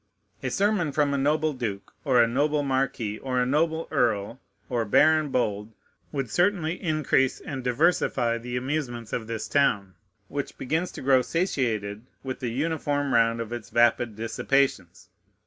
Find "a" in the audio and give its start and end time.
0.41-0.49, 1.13-1.17, 2.23-2.27, 3.39-3.45